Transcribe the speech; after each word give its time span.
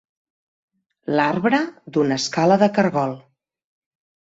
L'arbre 1.19 1.59
d'una 1.97 2.19
escala 2.23 2.59
de 2.65 2.73
cargol. 2.81 3.17